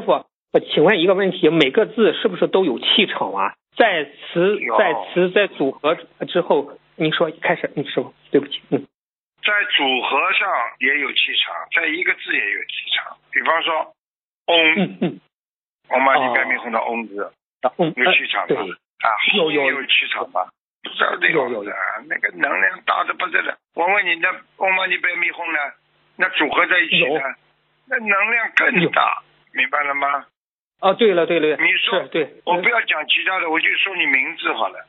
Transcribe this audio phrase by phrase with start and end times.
[0.00, 3.54] 傅，我请问一个问题，每个字是不是都有气场啊？
[3.76, 5.94] 在词在词在组合
[6.26, 8.86] 之后，您说开始，嗯，师傅，对不起，嗯，
[9.42, 10.48] 在组合上
[10.80, 13.16] 也有气场，在一个字也有气场。
[13.30, 13.94] 比方说，
[14.46, 15.20] 嗡，嗯嗯，
[15.90, 20.48] 嗡嘛哦呢叭咪吽的嗡字啊嗯，有气场对吧？，啊，有有轰有气场吧？
[20.82, 21.78] 不知道这有有样子啊，
[22.08, 23.56] 那个能量大的不得了。
[23.74, 25.58] 我问你，那嗡嘛呢叭咪吽呢？
[26.16, 27.20] 那组合在一起呢有？
[27.90, 29.22] 那能量更大，
[29.52, 30.26] 明白了吗？
[30.80, 34.86] 哦，对了对了，你说对，我不要讲其他的，我就说你名字好了，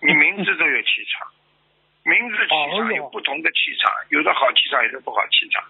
[0.00, 1.28] 你名字都有气场，
[2.04, 5.62] 名字气场有不同的气场，有的好气场，有的不好气场。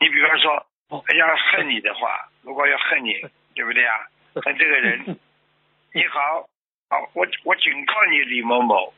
[0.00, 3.12] 你比方说哦，人家恨你的话，如果要恨你，
[3.54, 3.94] 对不对啊？
[4.42, 5.04] 恨这个人，
[5.92, 6.48] 你好，
[6.88, 8.94] 好，我我警告你李某某，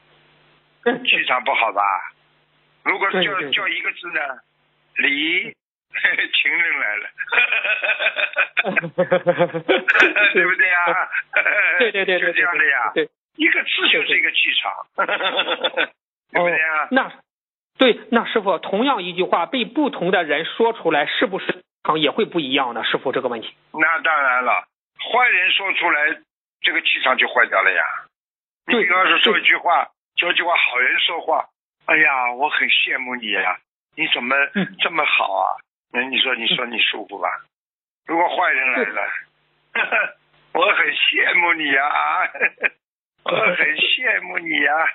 [0.84, 1.82] 嗯 气场不好吧？
[2.84, 3.20] 如果叫
[3.50, 4.20] 叫一个字呢，
[4.96, 5.42] 李，
[6.32, 7.10] 情人来了，
[10.32, 11.08] 对不对啊？
[11.78, 12.92] 对对对对就这样的呀。
[12.94, 14.72] 对，一个字就是一个气场，
[16.32, 16.88] 对不对啊？
[16.90, 17.12] 那
[17.78, 22.84] 对，那师傅同样一句话被不同的人说出来，是不是场也会不一样呢？
[22.84, 23.54] 师傅这个问题。
[23.72, 24.66] 那当然了，
[24.98, 26.18] 坏人说出来，
[26.60, 27.82] 这个气场就坏掉了呀。
[28.66, 31.46] 你对比方说说一句话，说一句话，好人说话，
[31.86, 33.56] 哎呀，我很羡慕你呀，
[33.96, 35.48] 你怎么嗯这么好啊？
[35.92, 37.28] 那你说，你说你舒服吧？
[38.06, 39.02] 如果坏人来了，
[40.54, 42.30] 我很羡慕你呀，
[43.24, 44.86] 我很羡慕你呀，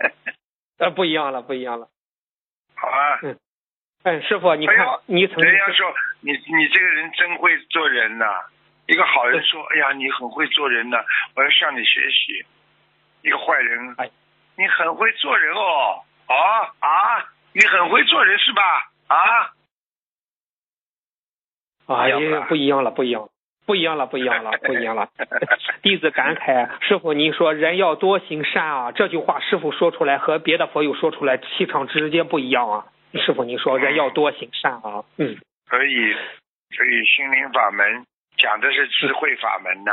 [0.78, 1.88] 呃，不一样了，不一样了。
[2.74, 3.18] 好啊。
[4.04, 4.76] 嗯，师傅，你看
[5.06, 8.26] 你曾经人家说你你这个人真会做人呐、
[8.86, 11.02] 一个好人说：“哎呀，你很会做人呐、
[11.34, 12.44] 我要向你学习。”
[13.22, 14.08] 一个坏人，哎。
[14.58, 16.36] 你很会做人哦，啊
[16.80, 18.62] 啊，你很会做人是吧？
[19.08, 19.50] 啊，
[21.86, 23.30] 哎要不一样了，不一样了，
[23.66, 25.08] 不一样了，不一样了，不一样了。
[25.82, 32.86] 弟子感慨，师傅您说人要多行善啊，这句话师傅说出来和别的佛友说出来气场直接不一样啊。
[33.14, 35.36] 师傅您说人要多行善啊，嗯，
[35.70, 36.12] 所以
[36.74, 38.04] 所以心灵法门
[38.36, 39.92] 讲的是智慧法门呐、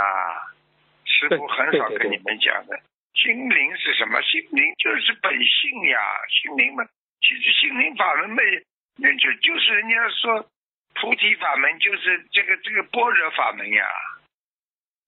[1.06, 2.78] 师傅很少跟你们讲的。
[3.14, 4.20] 心灵是什么？
[4.24, 6.00] 心灵就是本性呀，
[6.30, 6.84] 心灵嘛，
[7.22, 8.42] 其实心灵法门没，
[8.98, 10.46] 那就就是人家说
[11.04, 13.84] 菩提法门就是这个这个般若法门呀。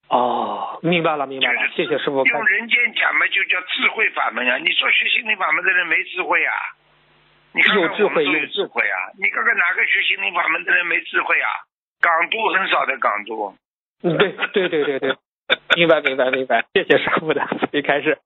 [0.09, 2.25] 哦，明白了，明白了，谢谢师傅。
[2.25, 4.57] 用人间讲嘛，就叫智慧法门啊。
[4.57, 6.53] 你说学心灵法门的人没智慧啊？
[7.53, 9.15] 你看看有智慧我们都有有智慧啊！
[9.17, 11.47] 你看看哪个学心灵法门的人没智慧啊？
[12.01, 13.55] 港督很少的港督。
[14.03, 15.15] 嗯，对对对对对，
[15.77, 18.19] 明白明白明白，谢谢师傅的，一开始。